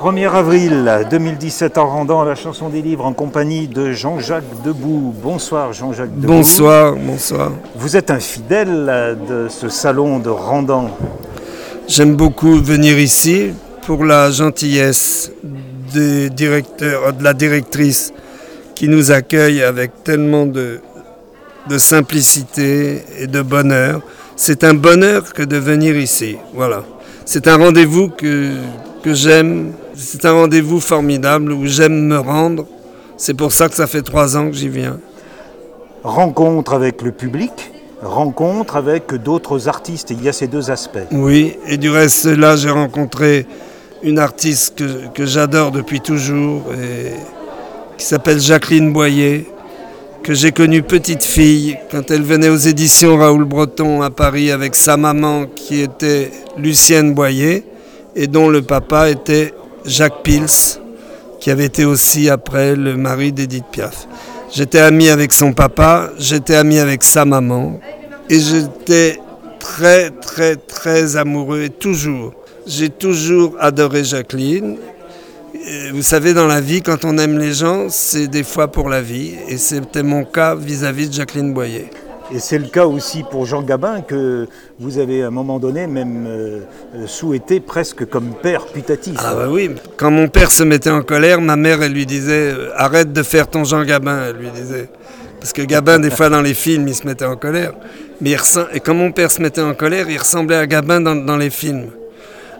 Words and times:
1er 0.00 0.28
avril 0.28 1.06
2017 1.10 1.78
en 1.78 1.88
rendant 1.88 2.20
à 2.20 2.24
la 2.24 2.34
chanson 2.34 2.68
des 2.68 2.82
livres 2.82 3.04
en 3.04 3.12
compagnie 3.12 3.68
de 3.68 3.92
Jean-Jacques 3.92 4.62
Debout. 4.64 5.14
Bonsoir 5.22 5.72
Jean-Jacques 5.72 6.14
Debout. 6.14 6.26
Bonsoir, 6.34 6.94
bonsoir. 6.94 7.52
Vous 7.74 7.96
êtes 7.96 8.10
un 8.10 8.20
fidèle 8.20 9.16
de 9.28 9.48
ce 9.48 9.68
salon 9.68 10.18
de 10.18 10.28
Rendant. 10.30 10.90
J'aime 11.88 12.16
beaucoup 12.16 12.56
venir 12.56 12.98
ici 12.98 13.52
pour 13.82 14.04
la 14.04 14.30
gentillesse 14.30 15.30
des 15.92 16.30
directeurs, 16.30 17.12
de 17.12 17.22
la 17.22 17.34
directrice 17.34 18.12
qui 18.74 18.88
nous 18.88 19.12
accueille 19.12 19.62
avec 19.62 20.02
tellement 20.02 20.46
de, 20.46 20.80
de 21.68 21.78
simplicité 21.78 23.02
et 23.18 23.26
de 23.26 23.42
bonheur. 23.42 24.02
C'est 24.36 24.64
un 24.64 24.74
bonheur 24.74 25.32
que 25.32 25.42
de 25.42 25.56
venir 25.56 25.96
ici. 25.96 26.36
Voilà. 26.54 26.82
C'est 27.24 27.48
un 27.48 27.56
rendez-vous 27.56 28.08
que, 28.08 28.50
que 29.04 29.12
j'aime. 29.12 29.72
C'est 29.94 30.24
un 30.24 30.32
rendez-vous 30.32 30.80
formidable 30.80 31.52
où 31.52 31.66
j'aime 31.66 32.06
me 32.06 32.18
rendre. 32.18 32.66
C'est 33.18 33.34
pour 33.34 33.52
ça 33.52 33.68
que 33.68 33.74
ça 33.74 33.86
fait 33.86 34.00
trois 34.00 34.36
ans 34.36 34.48
que 34.48 34.56
j'y 34.56 34.70
viens. 34.70 34.98
Rencontre 36.02 36.72
avec 36.72 37.02
le 37.02 37.12
public, 37.12 37.52
rencontre 38.02 38.76
avec 38.76 39.14
d'autres 39.14 39.68
artistes. 39.68 40.10
Il 40.10 40.24
y 40.24 40.28
a 40.28 40.32
ces 40.32 40.46
deux 40.46 40.70
aspects. 40.70 41.06
Oui, 41.12 41.56
et 41.68 41.76
du 41.76 41.90
reste, 41.90 42.24
là, 42.24 42.56
j'ai 42.56 42.70
rencontré 42.70 43.46
une 44.02 44.18
artiste 44.18 44.76
que, 44.76 45.08
que 45.14 45.26
j'adore 45.26 45.70
depuis 45.70 46.00
toujours, 46.00 46.62
et, 46.72 47.12
qui 47.98 48.06
s'appelle 48.06 48.40
Jacqueline 48.40 48.92
Boyer, 48.92 49.46
que 50.22 50.32
j'ai 50.32 50.52
connue 50.52 50.82
petite 50.82 51.24
fille 51.24 51.76
quand 51.90 52.10
elle 52.10 52.22
venait 52.22 52.48
aux 52.48 52.56
éditions 52.56 53.18
Raoul 53.18 53.44
Breton 53.44 54.00
à 54.00 54.08
Paris 54.08 54.50
avec 54.50 54.74
sa 54.74 54.96
maman 54.96 55.44
qui 55.44 55.82
était 55.82 56.30
Lucienne 56.56 57.12
Boyer 57.12 57.64
et 58.16 58.26
dont 58.26 58.48
le 58.48 58.62
papa 58.62 59.10
était 59.10 59.54
Jacques 59.84 60.22
Pils, 60.22 60.78
qui 61.40 61.50
avait 61.50 61.66
été 61.66 61.84
aussi 61.84 62.30
après 62.30 62.74
le 62.76 62.96
mari 62.96 63.32
d'Edith 63.32 63.66
Piaf. 63.70 64.06
J'étais 64.52 64.78
ami 64.78 65.08
avec 65.08 65.32
son 65.32 65.52
papa, 65.52 66.10
j'étais 66.18 66.54
ami 66.54 66.78
avec 66.78 67.02
sa 67.02 67.24
maman 67.24 67.80
et 68.30 68.38
j'étais 68.38 69.18
très 69.58 70.10
très 70.10 70.56
très 70.56 71.16
amoureux 71.16 71.62
et 71.62 71.70
toujours. 71.70 72.32
J'ai 72.66 72.88
toujours 72.88 73.56
adoré 73.58 74.04
Jacqueline. 74.04 74.76
Vous 75.92 76.02
savez, 76.02 76.34
dans 76.34 76.46
la 76.46 76.60
vie, 76.60 76.82
quand 76.82 77.04
on 77.04 77.18
aime 77.18 77.38
les 77.38 77.52
gens, 77.52 77.88
c'est 77.88 78.28
des 78.28 78.42
fois 78.42 78.68
pour 78.68 78.88
la 78.88 79.02
vie. 79.02 79.34
Et 79.48 79.58
c'était 79.58 80.02
mon 80.02 80.24
cas 80.24 80.54
vis-à-vis 80.54 81.06
-vis 81.06 81.08
de 81.08 81.14
Jacqueline 81.14 81.52
Boyer. 81.52 81.90
Et 82.32 82.38
c'est 82.38 82.58
le 82.58 82.68
cas 82.68 82.86
aussi 82.86 83.22
pour 83.22 83.44
Jean 83.46 83.62
Gabin, 83.62 84.00
que 84.00 84.48
vous 84.78 84.98
avez 84.98 85.22
à 85.22 85.28
un 85.28 85.30
moment 85.30 85.58
donné 85.58 85.86
même 85.86 86.26
euh, 86.26 86.60
souhaité 87.06 87.60
presque 87.60 88.06
comme 88.06 88.34
père 88.42 88.66
putatif. 88.66 89.16
Ah 89.18 89.34
bah 89.34 89.48
oui, 89.50 89.70
quand 89.96 90.10
mon 90.10 90.28
père 90.28 90.50
se 90.50 90.62
mettait 90.62 90.90
en 90.90 91.02
colère, 91.02 91.40
ma 91.40 91.56
mère, 91.56 91.82
elle 91.82 91.92
lui 91.92 92.06
disait 92.06 92.52
euh, 92.52 92.70
Arrête 92.76 93.12
de 93.12 93.22
faire 93.22 93.48
ton 93.48 93.64
Jean 93.64 93.84
Gabin, 93.84 94.28
elle 94.28 94.36
lui 94.36 94.50
disait. 94.50 94.88
Parce 95.38 95.52
que 95.52 95.62
Gabin, 95.62 95.98
des 95.98 96.10
fois 96.10 96.30
dans 96.30 96.40
les 96.40 96.54
films, 96.54 96.88
il 96.88 96.94
se 96.94 97.06
mettait 97.06 97.26
en 97.26 97.36
colère. 97.36 97.74
Et 98.24 98.80
quand 98.80 98.94
mon 98.94 99.12
père 99.12 99.30
se 99.30 99.42
mettait 99.42 99.60
en 99.60 99.74
colère, 99.74 100.08
il 100.08 100.16
ressemblait 100.16 100.56
à 100.56 100.66
Gabin 100.66 101.02
dans, 101.02 101.14
dans 101.14 101.36
les 101.36 101.50
films. 101.50 101.90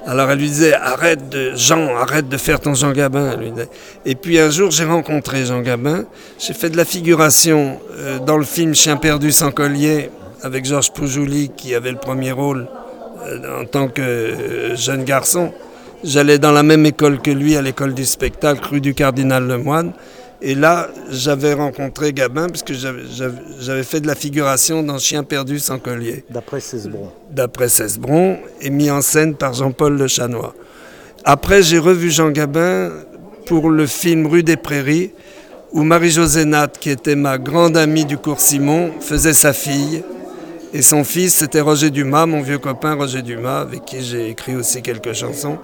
Alors 0.06 0.30
elle 0.30 0.38
lui 0.38 0.48
disait 0.48 0.74
arrête 0.74 1.30
de 1.30 1.52
Jean, 1.54 1.96
arrête 1.96 2.28
de 2.28 2.36
faire 2.36 2.60
ton 2.60 2.74
Jean 2.74 2.92
Gabin. 2.92 3.36
Lui 3.36 3.52
Et 4.04 4.14
puis 4.14 4.38
un 4.38 4.50
jour 4.50 4.70
j'ai 4.70 4.84
rencontré 4.84 5.46
Jean 5.46 5.62
Gabin. 5.62 6.04
J'ai 6.38 6.52
fait 6.52 6.68
de 6.68 6.76
la 6.76 6.84
figuration 6.84 7.80
euh, 7.92 8.18
dans 8.18 8.36
le 8.36 8.44
film 8.44 8.74
Chien 8.74 8.96
perdu 8.96 9.32
sans 9.32 9.50
collier 9.50 10.10
avec 10.42 10.66
Georges 10.66 10.92
Poujouli 10.92 11.50
qui 11.56 11.74
avait 11.74 11.90
le 11.90 11.96
premier 11.96 12.32
rôle 12.32 12.68
euh, 13.26 13.62
en 13.62 13.64
tant 13.64 13.88
que 13.88 14.02
euh, 14.02 14.76
jeune 14.76 15.04
garçon. 15.04 15.52
J'allais 16.04 16.38
dans 16.38 16.52
la 16.52 16.62
même 16.62 16.84
école 16.84 17.22
que 17.22 17.30
lui, 17.30 17.56
à 17.56 17.62
l'école 17.62 17.94
du 17.94 18.04
spectacle, 18.04 18.60
rue 18.68 18.82
du 18.82 18.92
Cardinal 18.92 19.46
Lemoine. 19.46 19.92
Et 20.46 20.54
là, 20.54 20.90
j'avais 21.10 21.54
rencontré 21.54 22.12
Gabin, 22.12 22.48
puisque 22.48 22.74
j'avais 22.74 23.82
fait 23.82 24.00
de 24.02 24.06
la 24.06 24.14
figuration 24.14 24.82
dans 24.82 24.98
Chien 24.98 25.22
perdu 25.22 25.58
sans 25.58 25.78
collier. 25.78 26.22
D'après 26.28 26.60
Cesbron. 26.60 27.10
D'après 27.30 27.70
Cesbron, 27.70 28.36
et 28.60 28.68
mis 28.68 28.90
en 28.90 29.00
scène 29.00 29.36
par 29.36 29.54
Jean-Paul 29.54 29.96
Le 29.96 30.06
Chanois. 30.06 30.54
Après, 31.24 31.62
j'ai 31.62 31.78
revu 31.78 32.10
Jean 32.10 32.28
Gabin 32.28 32.92
pour 33.46 33.70
le 33.70 33.86
film 33.86 34.26
Rue 34.26 34.42
des 34.42 34.58
Prairies, 34.58 35.12
où 35.72 35.82
Marie-Josée 35.82 36.44
Nat, 36.44 36.68
qui 36.78 36.90
était 36.90 37.16
ma 37.16 37.38
grande 37.38 37.78
amie 37.78 38.04
du 38.04 38.18
cours 38.18 38.40
Simon, 38.40 38.92
faisait 39.00 39.32
sa 39.32 39.54
fille. 39.54 40.04
Et 40.74 40.82
son 40.82 41.04
fils, 41.04 41.36
c'était 41.36 41.62
Roger 41.62 41.88
Dumas, 41.88 42.26
mon 42.26 42.42
vieux 42.42 42.58
copain 42.58 42.92
Roger 42.92 43.22
Dumas, 43.22 43.62
avec 43.62 43.86
qui 43.86 44.02
j'ai 44.02 44.28
écrit 44.28 44.56
aussi 44.56 44.82
quelques 44.82 45.14
chansons 45.14 45.56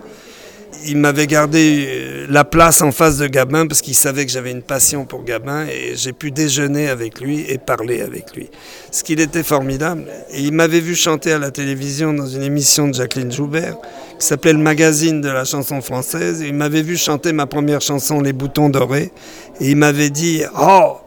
il 0.87 0.97
m'avait 0.97 1.27
gardé 1.27 1.87
euh, 1.89 2.27
la 2.29 2.45
place 2.45 2.81
en 2.83 2.93
face 2.93 3.19
de 3.19 3.27
Gabin 3.27 3.67
parce 3.67 3.81
qu'il 3.81 3.95
savait 3.95 4.25
que 4.25 4.33
j'avais 4.33 4.51
une 4.51 4.63
passion 4.63 5.05
pour 5.05 5.25
Gabin 5.25 5.67
et 5.67 5.95
j'ai 5.95 6.13
pu 6.13 6.31
déjeuner 6.31 6.89
avec 6.89 7.21
lui 7.21 7.45
et 7.49 7.59
parler 7.59 8.01
avec 8.01 8.35
lui. 8.35 8.51
Ce 8.91 9.03
qu'il 9.03 9.21
était 9.21 9.43
formidable. 9.43 10.05
Et 10.33 10.41
il 10.41 10.53
m'avait 10.53 10.81
vu 10.81 10.95
chanter 10.95 11.33
à 11.33 11.39
la 11.39 11.51
télévision 11.51 12.13
dans 12.13 12.27
une 12.27 12.43
émission 12.43 12.89
de 12.89 12.95
Jacqueline 12.95 13.33
Joubert 13.33 13.77
qui 14.19 14.27
s'appelait 14.27 14.53
Le 14.53 14.59
Magazine 14.59 15.21
de 15.21 15.29
la 15.29 15.45
chanson 15.45 15.81
française. 15.81 16.43
Et 16.43 16.49
il 16.49 16.55
m'avait 16.55 16.83
vu 16.83 16.97
chanter 16.97 17.33
ma 17.33 17.47
première 17.47 17.81
chanson 17.81 18.21
Les 18.21 18.33
boutons 18.33 18.69
dorés 18.69 19.13
et 19.61 19.71
il 19.71 19.77
m'avait 19.77 20.11
dit 20.11 20.43
Oh, 20.59 20.99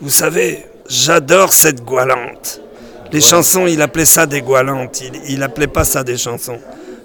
vous 0.00 0.10
savez, 0.10 0.66
j'adore 0.88 1.52
cette 1.52 1.84
goualante. 1.84 2.60
Les 3.12 3.20
chansons, 3.20 3.66
il 3.66 3.80
appelait 3.80 4.06
ça 4.06 4.26
des 4.26 4.40
goualantes, 4.40 5.00
il, 5.02 5.12
il 5.28 5.42
appelait 5.42 5.68
pas 5.68 5.84
ça 5.84 6.02
des 6.02 6.16
chansons. 6.16 6.58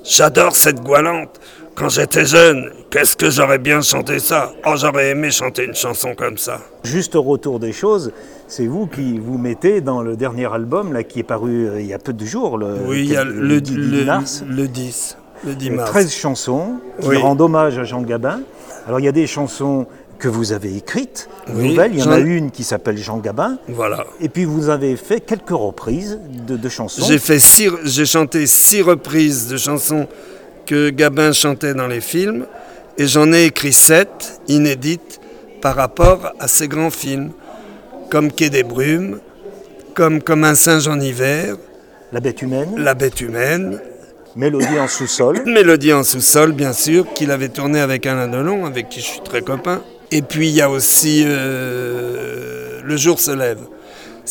J'adore 0.03 0.55
cette 0.55 0.81
goualante. 0.81 1.39
Quand 1.79 1.87
j'étais 1.87 2.25
jeune, 2.25 2.71
qu'est-ce 2.89 3.15
que 3.15 3.29
j'aurais 3.29 3.57
bien 3.57 3.79
chanté 3.79 4.19
ça? 4.19 4.51
Oh, 4.65 4.73
j'aurais 4.75 5.11
aimé 5.11 5.31
chanter 5.31 5.63
une 5.63 5.75
chanson 5.75 6.13
comme 6.13 6.37
ça. 6.37 6.59
Juste 6.83 7.15
au 7.15 7.21
retour 7.21 7.57
des 7.57 7.71
choses, 7.71 8.11
c'est 8.49 8.67
vous 8.67 8.85
qui 8.85 9.17
vous 9.17 9.37
mettez 9.37 9.79
dans 9.79 10.01
le 10.01 10.17
dernier 10.17 10.53
album 10.53 10.91
là, 10.91 11.03
qui 11.03 11.19
est 11.19 11.23
paru 11.23 11.69
euh, 11.69 11.79
il 11.79 11.87
y 11.87 11.93
a 11.93 11.97
peu 11.97 12.11
de 12.11 12.25
jours. 12.25 12.57
Le, 12.57 12.75
oui, 12.85 13.05
il 13.05 13.13
y 13.13 13.15
a 13.15 13.23
le, 13.23 13.31
le, 13.31 13.61
10 13.61 14.03
mars. 14.03 14.43
Le 14.45 14.67
10, 14.67 15.17
le 15.45 15.55
10 15.55 15.69
mars. 15.69 15.91
13 15.91 16.13
chansons 16.13 16.81
qui 16.99 17.07
oui. 17.07 17.15
rendent 17.15 17.39
hommage 17.39 17.77
à 17.79 17.85
Jean 17.85 18.01
Gabin. 18.01 18.41
Alors 18.85 18.99
il 18.99 19.05
y 19.05 19.09
a 19.09 19.13
des 19.13 19.25
chansons 19.25 19.87
que 20.17 20.27
vous 20.27 20.51
avez 20.51 20.75
écrites, 20.75 21.29
oui, 21.47 21.69
nouvelles. 21.69 21.93
Il 21.93 21.99
y 21.99 22.03
en 22.03 22.11
a 22.11 22.19
une 22.19 22.51
qui 22.51 22.65
s'appelle 22.65 22.97
Jean 22.97 23.19
Gabin. 23.19 23.57
Voilà. 23.69 24.05
Et 24.19 24.27
puis 24.27 24.43
vous 24.43 24.67
avez 24.67 24.97
fait 24.97 25.21
quelques 25.21 25.51
reprises 25.51 26.19
de, 26.45 26.57
de 26.57 26.67
chansons. 26.67 27.05
J'ai 27.05 27.19
fait 27.19 27.39
six, 27.39 27.69
j'ai 27.85 28.05
chanté 28.05 28.47
six 28.47 28.81
reprises 28.81 29.47
de 29.47 29.55
chansons 29.55 30.09
que 30.65 30.89
Gabin 30.89 31.31
chantait 31.31 31.73
dans 31.73 31.87
les 31.87 32.01
films, 32.01 32.45
et 32.97 33.07
j'en 33.07 33.31
ai 33.31 33.45
écrit 33.45 33.73
sept 33.73 34.41
inédites 34.47 35.19
par 35.61 35.75
rapport 35.75 36.33
à 36.39 36.47
ces 36.47 36.67
grands 36.67 36.91
films, 36.91 37.31
comme 38.09 38.31
Quai 38.31 38.49
des 38.49 38.63
Brumes, 38.63 39.19
comme 39.93 40.21
Comme 40.21 40.43
un 40.45 40.55
singe 40.55 40.87
en 40.87 40.99
hiver, 40.99 41.57
La 42.13 42.19
bête 42.19 42.41
humaine, 42.41 42.73
La 42.77 42.93
bête 42.93 43.19
humaine, 43.21 43.79
Mélodie 44.35 44.79
en 44.79 44.87
sous-sol, 44.87 45.41
Mélodie 45.45 45.91
en 45.91 46.03
sous-sol, 46.03 46.53
bien 46.53 46.73
sûr, 46.73 47.11
qu'il 47.13 47.31
avait 47.31 47.49
tourné 47.49 47.79
avec 47.79 48.05
Alain 48.05 48.27
Delon, 48.27 48.65
avec 48.65 48.89
qui 48.89 49.01
je 49.01 49.05
suis 49.05 49.21
très 49.21 49.41
copain. 49.41 49.81
Et 50.11 50.21
puis 50.21 50.47
il 50.49 50.55
y 50.55 50.61
a 50.61 50.69
aussi 50.69 51.23
euh, 51.25 52.79
Le 52.83 52.97
jour 52.97 53.19
se 53.19 53.31
lève. 53.31 53.59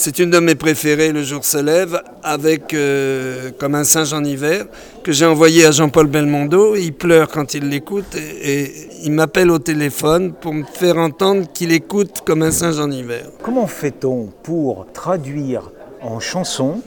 C'est 0.00 0.20
une 0.20 0.31
de 0.31 0.38
mes 0.38 0.54
préférées, 0.54 1.10
Le 1.10 1.25
jour 1.25 1.44
se 1.44 1.59
lève, 1.59 2.00
avec 2.22 2.72
euh, 2.72 3.50
Comme 3.59 3.75
un 3.75 3.82
singe 3.82 4.12
en 4.12 4.22
hiver, 4.22 4.66
que 5.03 5.10
j'ai 5.10 5.26
envoyé 5.26 5.66
à 5.66 5.72
Jean-Paul 5.72 6.06
Belmondo. 6.06 6.76
Il 6.76 6.92
pleure 6.92 7.26
quand 7.26 7.53
il 7.54 7.69
l'écoute 7.69 8.14
et, 8.14 8.62
et, 8.62 8.88
il 9.03 9.10
m'appelle 9.10 9.50
au 9.50 9.58
téléphone 9.58 10.34
pour 10.34 10.54
me 10.54 10.62
faire 10.62 10.98
entendre 10.98 11.48
qu'il 11.53 11.72
écoute 11.72 12.22
Comme 12.25 12.44
un 12.44 12.53
singe 12.53 12.78
en 12.78 12.92
hiver. 12.92 13.25
Comment 13.42 13.66
fait-on 13.66 14.28
pour 14.44 14.87
traduire 14.92 15.72
en 16.00 16.20
chanson 16.20 16.81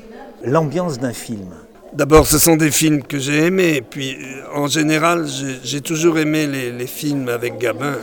l'ambiance 0.46 0.98
d'un 0.98 1.12
film? 1.12 1.50
D'abord, 1.92 2.26
ce 2.26 2.40
sont 2.40 2.56
des 2.56 2.72
films 2.72 3.04
que 3.04 3.20
j'ai 3.20 3.48
aimés. 3.48 3.76
Et 3.76 3.82
puis, 3.82 4.16
en 4.56 4.68
général, 4.68 5.26
j'ai 5.66 5.82
toujours 5.82 6.18
aimé 6.18 6.48
les, 6.48 6.72
les, 6.72 6.88
films 6.88 7.28
avec 7.28 7.58
Gabin. 7.58 7.98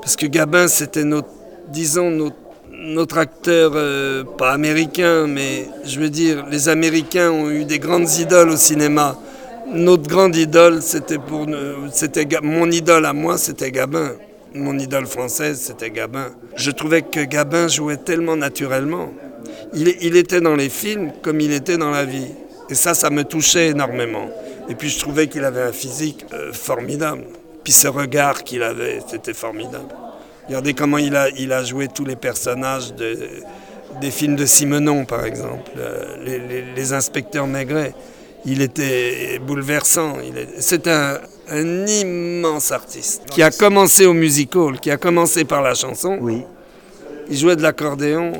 Parce 0.00 0.16
que 0.16 0.26
Gabin, 0.26 0.66
c'était 0.66 1.04
notre, 1.04 1.28
disons, 1.68 2.10
notre 2.10 2.41
notre 2.82 3.18
acteur, 3.18 3.72
euh, 3.74 4.24
pas 4.24 4.50
américain, 4.52 5.26
mais 5.26 5.68
je 5.84 6.00
veux 6.00 6.10
dire, 6.10 6.46
les 6.50 6.68
Américains 6.68 7.30
ont 7.30 7.48
eu 7.48 7.64
des 7.64 7.78
grandes 7.78 8.10
idoles 8.18 8.50
au 8.50 8.56
cinéma. 8.56 9.16
Notre 9.72 10.08
grande 10.08 10.36
idole, 10.36 10.82
c'était 10.82 11.18
pour, 11.18 11.46
c'était 11.92 12.26
mon 12.42 12.70
idole 12.70 13.06
à 13.06 13.12
moi, 13.12 13.38
c'était 13.38 13.70
Gabin. 13.70 14.12
Mon 14.54 14.78
idole 14.78 15.06
française, 15.06 15.60
c'était 15.60 15.90
Gabin. 15.90 16.26
Je 16.56 16.70
trouvais 16.70 17.02
que 17.02 17.20
Gabin 17.20 17.68
jouait 17.68 17.96
tellement 17.96 18.36
naturellement. 18.36 19.12
Il, 19.74 20.16
était 20.16 20.40
dans 20.40 20.56
les 20.56 20.68
films 20.68 21.12
comme 21.22 21.40
il 21.40 21.52
était 21.52 21.78
dans 21.78 21.90
la 21.90 22.04
vie. 22.04 22.28
Et 22.68 22.74
ça, 22.74 22.92
ça 22.94 23.08
me 23.08 23.24
touchait 23.24 23.68
énormément. 23.68 24.28
Et 24.68 24.74
puis 24.74 24.88
je 24.90 24.98
trouvais 24.98 25.28
qu'il 25.28 25.44
avait 25.44 25.62
un 25.62 25.72
physique 25.72 26.26
euh, 26.34 26.52
formidable. 26.52 27.24
Puis 27.64 27.72
ce 27.72 27.88
regard 27.88 28.44
qu'il 28.44 28.62
avait, 28.62 29.00
c'était 29.08 29.34
formidable. 29.34 29.88
Regardez 30.48 30.74
comment 30.74 30.98
il 30.98 31.14
a, 31.16 31.28
il 31.30 31.52
a 31.52 31.62
joué 31.62 31.88
tous 31.88 32.04
les 32.04 32.16
personnages 32.16 32.94
de, 32.94 33.16
des 34.00 34.10
films 34.10 34.36
de 34.36 34.46
Simenon, 34.46 35.04
par 35.04 35.24
exemple, 35.24 35.70
les, 36.24 36.38
les, 36.38 36.64
les 36.74 36.92
inspecteurs 36.92 37.46
Maigret. 37.46 37.94
Il 38.44 38.60
était 38.60 39.38
bouleversant. 39.38 40.14
C'est 40.58 40.88
un, 40.88 41.18
un 41.48 41.86
immense 41.86 42.72
artiste, 42.72 43.22
qui 43.30 43.42
a 43.42 43.50
commencé 43.50 44.04
au 44.06 44.14
musical, 44.14 44.80
qui 44.80 44.90
a 44.90 44.96
commencé 44.96 45.44
par 45.44 45.62
la 45.62 45.74
chanson. 45.74 46.18
Oui. 46.20 46.42
Il 47.30 47.36
jouait 47.36 47.56
de 47.56 47.62
l'accordéon. 47.62 48.32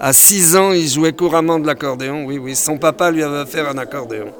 À 0.00 0.12
6 0.12 0.56
ans, 0.56 0.72
il 0.72 0.88
jouait 0.88 1.12
couramment 1.12 1.58
de 1.60 1.66
l'accordéon. 1.66 2.24
Oui, 2.26 2.38
oui. 2.38 2.56
Son 2.56 2.76
papa 2.76 3.10
lui 3.10 3.22
avait 3.22 3.48
fait 3.48 3.60
un 3.60 3.78
accordéon. 3.78 4.32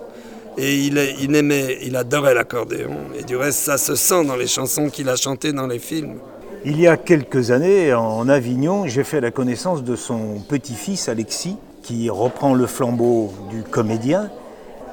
Et 0.58 0.74
il, 0.74 0.98
il 1.20 1.34
aimait, 1.36 1.78
il 1.82 1.94
adorait 1.96 2.34
l'accordéon. 2.34 2.96
Et 3.18 3.22
du 3.22 3.36
reste, 3.36 3.60
ça 3.60 3.78
se 3.78 3.94
sent 3.94 4.24
dans 4.24 4.36
les 4.36 4.46
chansons 4.48 4.90
qu'il 4.90 5.08
a 5.08 5.16
chantées 5.16 5.52
dans 5.52 5.66
les 5.66 5.78
films. 5.78 6.18
Il 6.68 6.80
y 6.80 6.88
a 6.88 6.96
quelques 6.96 7.52
années, 7.52 7.94
en 7.94 8.28
Avignon, 8.28 8.88
j'ai 8.88 9.04
fait 9.04 9.20
la 9.20 9.30
connaissance 9.30 9.84
de 9.84 9.94
son 9.94 10.40
petit-fils 10.48 11.08
Alexis, 11.08 11.54
qui 11.84 12.10
reprend 12.10 12.54
le 12.54 12.66
flambeau 12.66 13.32
du 13.50 13.62
comédien. 13.62 14.30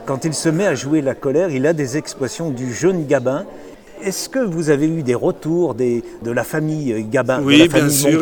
Quand 0.05 0.23
il 0.23 0.35
se 0.35 0.49
met 0.49 0.67
à 0.67 0.75
jouer 0.75 1.01
la 1.01 1.15
colère, 1.15 1.49
il 1.49 1.65
a 1.65 1.73
des 1.73 1.97
expressions 1.97 2.51
du 2.51 2.71
jeune 2.71 3.07
Gabin. 3.07 3.45
Est-ce 4.03 4.29
que 4.29 4.37
vous 4.37 4.69
avez 4.69 4.85
eu 4.85 5.01
des 5.01 5.15
retours 5.15 5.73
des, 5.73 6.03
de 6.21 6.29
la 6.29 6.43
famille 6.43 7.07
Gabin, 7.09 7.41
oui, 7.41 7.67
de 7.67 7.73
la 7.73 7.79
bien 7.79 7.89
sûr, 7.89 8.21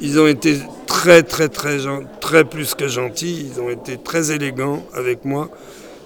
ils 0.00 0.20
ont 0.20 0.28
été 0.28 0.58
très, 0.86 1.24
très, 1.24 1.48
très, 1.48 1.78
très 2.20 2.44
plus 2.44 2.76
que 2.76 2.86
gentils. 2.86 3.50
Ils 3.50 3.60
ont 3.60 3.70
été 3.70 3.96
très 3.96 4.30
élégants 4.30 4.84
avec 4.94 5.24
moi. 5.24 5.48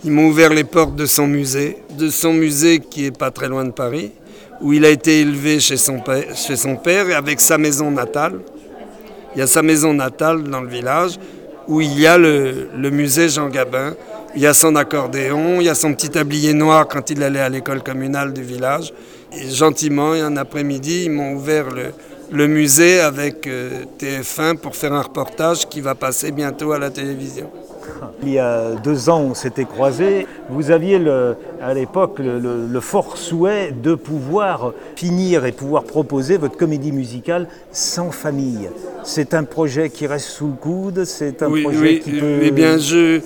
Ils 0.04 0.10
m'ont 0.10 0.28
ouvert 0.28 0.54
les 0.54 0.64
portes 0.64 0.96
de 0.96 1.04
son 1.04 1.26
musée, 1.26 1.76
de 1.98 2.08
son 2.08 2.32
musée 2.32 2.80
qui 2.80 3.04
est 3.04 3.14
pas 3.14 3.30
très 3.30 3.48
loin 3.48 3.66
de 3.66 3.72
Paris, 3.72 4.12
où 4.60 4.72
il 4.72 4.84
a 4.84 4.90
été 4.90 5.20
élevé 5.20 5.60
chez 5.60 5.76
son 5.76 6.00
père, 6.00 6.24
père 6.82 7.16
avec 7.16 7.40
sa 7.40 7.58
maison 7.58 7.90
natale. 7.90 8.40
Il 9.34 9.38
y 9.38 9.42
a 9.42 9.46
sa 9.46 9.62
maison 9.62 9.94
natale 9.94 10.42
dans 10.44 10.60
le 10.60 10.68
village, 10.68 11.18
où 11.68 11.80
il 11.80 11.98
y 11.98 12.06
a 12.06 12.18
le, 12.18 12.68
musée 12.90 13.28
Jean 13.28 13.48
Gabin. 13.48 13.94
Il 14.34 14.42
y 14.42 14.46
a 14.46 14.54
son 14.54 14.76
accordéon, 14.76 15.60
il 15.60 15.66
y 15.66 15.68
a 15.68 15.74
son 15.74 15.94
petit 15.94 16.10
tablier 16.10 16.52
noir 16.52 16.86
quand 16.88 17.10
il 17.10 17.22
allait 17.22 17.40
à 17.40 17.48
l'école 17.48 17.82
communale 17.82 18.32
du 18.32 18.42
village. 18.42 18.92
Et 19.36 19.50
gentiment, 19.50 20.12
un 20.12 20.36
après-midi, 20.36 21.04
ils 21.04 21.10
m'ont 21.10 21.34
ouvert 21.34 21.70
le, 21.70 21.92
le 22.30 22.46
musée 22.46 23.00
avec 23.00 23.46
euh, 23.46 23.84
TF1 23.98 24.56
pour 24.56 24.76
faire 24.76 24.92
un 24.92 25.02
reportage 25.02 25.68
qui 25.68 25.80
va 25.80 25.94
passer 25.94 26.30
bientôt 26.30 26.72
à 26.72 26.78
la 26.78 26.90
télévision. 26.90 27.50
Il 28.22 28.30
y 28.32 28.38
a 28.38 28.72
deux 28.82 29.08
ans, 29.10 29.20
on 29.20 29.34
s'était 29.34 29.64
croisés. 29.64 30.26
Vous 30.48 30.70
aviez 30.70 30.98
le, 30.98 31.36
à 31.62 31.74
l'époque 31.74 32.18
le, 32.18 32.38
le- 32.38 32.66
le 32.66 32.80
fort 32.80 33.16
souhait 33.16 33.72
de 33.72 33.94
pouvoir 33.94 34.72
finir 34.96 35.44
et 35.46 35.52
pouvoir 35.52 35.84
proposer 35.84 36.36
votre 36.36 36.56
comédie 36.56 36.92
musicale 36.92 37.48
sans 37.72 38.10
famille. 38.10 38.68
C'est 39.04 39.34
un 39.34 39.44
projet 39.44 39.90
qui 39.90 40.06
reste 40.06 40.28
sous 40.28 40.48
le 40.48 40.52
coude, 40.54 41.04
c'est 41.04 41.42
un 41.42 41.50
oui, 41.50 41.62
projet 41.62 41.80
oui, 41.80 42.00
qui 42.00 42.12
peut... 42.12 42.38
eh 42.42 42.50
bien, 42.50 42.78
je, 42.78 43.20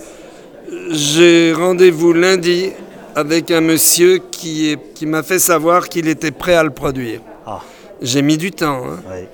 j'ai 0.90 1.52
rendez-vous 1.52 2.12
lundi 2.12 2.72
avec 3.14 3.50
un 3.50 3.60
monsieur 3.60 4.18
qui, 4.30 4.70
est- 4.72 4.92
qui 4.94 5.06
m'a 5.06 5.22
fait 5.22 5.38
savoir 5.38 5.88
qu'il 5.88 6.08
était 6.08 6.30
prêt 6.32 6.54
à 6.54 6.62
le 6.64 6.70
produire. 6.70 7.20
Ah, 7.46 7.60
J'ai 8.02 8.22
mis 8.22 8.36
du 8.38 8.50
temps, 8.50 8.82
hein, 8.84 8.98
ouais. 9.10 9.28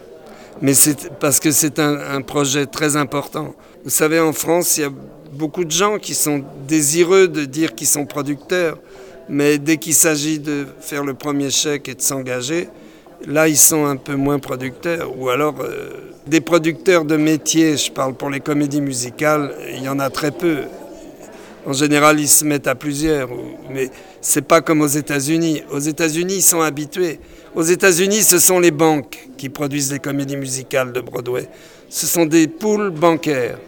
mais 0.61 0.75
c'est 0.75 1.11
parce 1.19 1.41
que 1.41 1.51
c'est 1.51 1.79
un, 1.79 1.97
un 2.17 2.21
projet 2.23 2.67
très 2.67 2.97
important. 2.97 3.55
Vous 3.85 3.91
savez, 3.91 4.21
en 4.21 4.33
France, 4.35 4.77
il 4.77 4.81
y 4.83 4.85
a 4.85 4.91
beaucoup 5.33 5.65
de 5.65 5.71
gens 5.71 5.99
qui 5.99 6.15
sont 6.15 6.45
désireux 6.67 7.29
de 7.29 7.45
dire 7.45 7.75
qu'ils 7.75 7.87
sont 7.87 8.07
producteurs, 8.07 8.79
mais 9.29 9.59
dès 9.59 9.77
qu'il 9.77 9.95
s'agit 9.95 10.39
de 10.39 10.67
faire 10.81 11.05
le 11.05 11.15
premier 11.15 11.51
chèque 11.51 11.89
et 11.89 11.95
de 11.95 12.03
s'engager, 12.03 12.69
là, 13.27 13.49
ils 13.49 13.57
sont 13.57 13.87
un 13.87 13.97
peu 13.97 14.15
moins 14.15 14.39
producteurs. 14.39 15.17
Ou 15.17 15.29
alors, 15.29 15.55
euh, 15.61 15.91
des 16.27 16.41
producteurs 16.41 17.05
de 17.05 17.17
métier, 17.17 17.77
je 17.77 17.91
parle 17.91 18.15
pour 18.15 18.31
les 18.31 18.41
comédies 18.41 18.81
musicales, 18.81 19.55
il 19.73 19.83
y 19.83 19.89
en 19.89 19.99
a 19.99 20.11
très 20.11 20.31
peu. 20.31 20.63
En 21.67 21.73
général, 21.73 22.19
ils 22.19 22.29
se 22.29 22.45
mettent 22.45 22.67
à 22.67 22.75
plusieurs, 22.75 23.29
mais 23.71 23.91
c'est 24.21 24.43
pas 24.43 24.63
comme 24.63 24.81
aux 24.81 24.87
États-Unis. 24.87 25.63
Aux 25.71 25.79
États-Unis, 25.79 26.37
ils 26.37 26.43
sont 26.43 26.63
habitués. 26.63 27.21
Aux 27.55 27.63
États-Unis, 27.63 28.23
ce 28.23 28.39
sont 28.39 28.59
les 28.59 28.71
banques 28.71 29.29
qui 29.37 29.49
produisent 29.49 29.93
les 29.93 29.99
comédies 29.99 30.37
musicales 30.37 30.93
de 30.93 31.01
Broadway. 31.01 31.49
Ce 31.89 32.07
sont 32.07 32.25
des 32.25 32.49
poules 32.49 32.91
bancaires. 32.91 33.59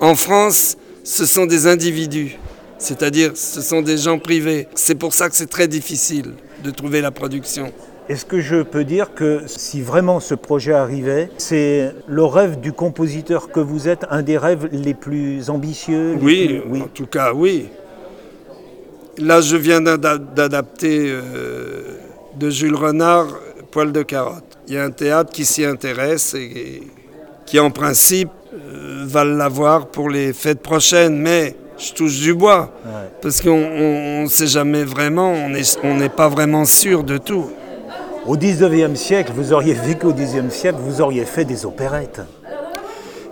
En 0.00 0.14
France, 0.14 0.76
ce 1.04 1.26
sont 1.26 1.46
des 1.46 1.66
individus, 1.66 2.38
c'est-à-dire 2.78 3.32
ce 3.34 3.60
sont 3.60 3.82
des 3.82 3.96
gens 3.96 4.18
privés. 4.18 4.68
C'est 4.74 4.94
pour 4.94 5.12
ça 5.14 5.28
que 5.28 5.36
c'est 5.36 5.48
très 5.50 5.68
difficile 5.68 6.32
de 6.64 6.70
trouver 6.70 7.00
la 7.00 7.10
production. 7.10 7.72
Est-ce 8.08 8.24
que 8.24 8.40
je 8.40 8.62
peux 8.62 8.84
dire 8.84 9.14
que 9.14 9.42
si 9.46 9.80
vraiment 9.80 10.18
ce 10.20 10.34
projet 10.34 10.72
arrivait, 10.72 11.30
c'est 11.38 11.92
le 12.08 12.24
rêve 12.24 12.60
du 12.60 12.72
compositeur 12.72 13.50
que 13.50 13.60
vous 13.60 13.88
êtes, 13.88 14.04
un 14.10 14.22
des 14.22 14.36
rêves 14.38 14.68
les 14.72 14.94
plus 14.94 15.48
ambitieux 15.50 16.14
les 16.14 16.20
Oui, 16.22 16.46
plus- 16.48 16.62
oui. 16.68 16.82
en 16.82 16.88
tout 16.88 17.06
cas, 17.06 17.32
oui. 17.32 17.68
Là, 19.18 19.40
je 19.40 19.56
viens 19.56 19.80
d'ada- 19.80 20.18
d'adapter 20.18 21.10
euh, 21.10 21.82
de 22.38 22.50
Jules 22.50 22.74
Renard 22.74 23.28
Poil 23.70 23.92
de 23.92 24.02
carotte. 24.02 24.58
Il 24.68 24.74
y 24.74 24.78
a 24.78 24.84
un 24.84 24.90
théâtre 24.90 25.30
qui 25.32 25.44
s'y 25.44 25.64
intéresse 25.64 26.34
et 26.34 26.82
qui, 27.46 27.58
en 27.60 27.70
principe, 27.70 28.30
euh, 28.54 29.04
va 29.06 29.24
l'avoir 29.24 29.86
pour 29.86 30.10
les 30.10 30.32
fêtes 30.32 30.60
prochaines, 30.60 31.16
mais 31.16 31.56
je 31.78 31.92
touche 31.92 32.20
du 32.20 32.34
bois. 32.34 32.70
Ouais. 32.84 32.92
Parce 33.20 33.40
qu'on 33.40 34.22
ne 34.22 34.28
sait 34.28 34.46
jamais 34.46 34.84
vraiment, 34.84 35.32
on 35.32 35.48
n'est 35.48 35.62
on 35.82 36.08
pas 36.08 36.28
vraiment 36.28 36.64
sûr 36.64 37.02
de 37.02 37.18
tout. 37.18 37.50
Au 38.26 38.36
19e 38.36 38.94
siècle, 38.94 39.32
vous 39.34 39.52
auriez 39.52 39.74
vécu 39.74 40.06
au 40.06 40.12
19e 40.12 40.50
siècle, 40.50 40.78
vous 40.80 41.00
auriez 41.00 41.24
fait 41.24 41.44
des 41.44 41.64
opérettes. 41.66 42.20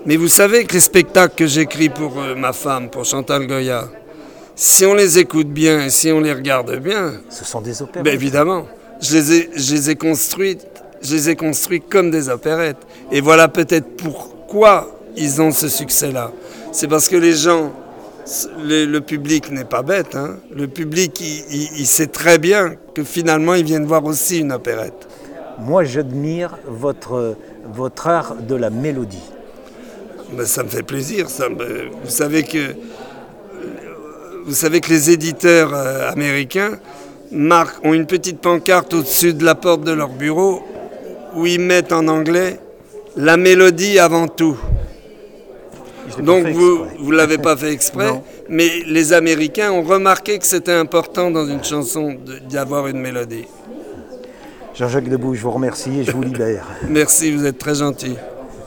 Mais 0.07 0.17
vous 0.17 0.29
savez 0.29 0.65
que 0.65 0.73
les 0.73 0.81
spectacles 0.81 1.35
que 1.37 1.47
j'écris 1.47 1.91
pour 1.91 2.19
euh, 2.19 2.35
ma 2.35 2.53
femme, 2.53 2.89
pour 2.89 3.05
Chantal 3.05 3.47
Goya, 3.47 3.89
si 4.57 4.85
on 4.87 4.95
les 4.95 5.19
écoute 5.19 5.49
bien 5.49 5.85
et 5.85 5.91
si 5.91 6.11
on 6.11 6.21
les 6.21 6.33
regarde 6.33 6.75
bien, 6.79 7.13
Ce 7.29 7.45
sont 7.45 7.61
des 7.61 7.83
opérettes. 7.83 8.05
ben 8.05 8.15
évidemment, 8.15 8.67
je 9.01 9.17
les 9.17 9.33
ai, 9.33 9.51
je 9.55 9.75
les 9.75 9.91
ai 9.91 9.97
construites, 9.97 10.67
je 11.03 11.15
les 11.15 11.31
ai 11.31 11.37
construites 11.37 11.89
comme 11.89 12.11
des 12.11 12.29
opérettes. 12.29 12.79
Et 13.13 13.21
voilà 13.21 13.49
peut-être 13.49 13.97
pourquoi 13.97 14.89
ils 15.17 15.41
ont 15.43 15.51
ce 15.51 15.69
succès-là. 15.69 16.33
C'est 16.73 16.89
parce 16.89 17.09
que 17.09 17.17
les 17.17 17.33
gens, 17.35 17.73
le, 18.62 18.85
le 18.87 19.01
public 19.01 19.51
n'est 19.51 19.65
pas 19.65 19.83
bête. 19.83 20.15
hein. 20.15 20.37
Le 20.55 20.67
public, 20.69 21.21
il, 21.21 21.45
il- 21.51 21.71
il 21.81 21.87
sait 21.87 22.07
très 22.07 22.39
bien 22.39 22.75
que 22.95 23.03
finalement, 23.05 23.55
ils 23.55 23.65
viennent 23.65 23.87
voir 23.87 24.05
aussi 24.05 24.39
une 24.39 24.53
opérette. 24.53 25.09
Moi, 25.59 25.85
j'admire 25.85 26.57
votre, 26.67 27.37
votre 27.73 28.07
art 28.09 28.37
de 28.37 28.55
la 28.55 28.71
mélodie. 28.71 29.23
Ben, 30.33 30.47
ça 30.47 30.62
me 30.62 30.69
fait 30.69 30.83
plaisir. 30.85 31.29
Ça 31.29 31.49
me- 31.49 31.89
Vous 32.05 32.11
savez 32.11 32.45
que 32.45 32.75
vous 34.47 34.55
savez 34.55 34.81
que 34.81 34.89
les 34.89 35.11
éditeurs 35.11 35.73
euh, 35.75 36.11
américains 36.11 36.79
marquent, 37.31 37.85
ont 37.85 37.93
une 37.95 38.07
petite 38.07 38.41
pancarte 38.41 38.95
au-dessus 38.95 39.35
de 39.35 39.45
la 39.45 39.55
porte 39.55 39.83
de 39.85 39.93
leur 39.93 40.09
bureau 40.09 40.62
où 41.37 41.47
ils 41.47 41.61
mettent 41.61 41.93
en 41.93 42.09
anglais 42.09 42.59
la 43.17 43.37
mélodie 43.37 43.99
avant 43.99 44.29
tout. 44.29 44.57
Donc 46.19 46.47
vous 46.49 46.85
vous 46.99 47.11
l'avez 47.11 47.38
pas 47.38 47.57
fait 47.57 47.73
exprès, 47.73 48.23
mais 48.49 48.69
les 48.87 49.12
Américains 49.12 49.71
ont 49.73 49.83
remarqué 49.83 50.38
que 50.38 50.47
c'était 50.47 50.73
important 50.73 51.31
dans 51.31 51.47
une 51.47 51.62
chanson 51.64 52.12
de- 52.14 52.38
d'y 52.38 52.59
avoir 52.59 52.87
une 52.88 52.99
mélodie. 53.00 53.47
Jean-Jacques 54.75 55.09
Debout, 55.09 55.35
je 55.35 55.43
vous 55.43 55.50
remercie 55.50 56.00
et 56.00 56.05
je 56.05 56.12
vous 56.12 56.23
libère. 56.23 56.67
Merci, 56.88 57.33
vous 57.33 57.45
êtes 57.45 57.59
très 57.59 57.75
gentil. 57.75 58.17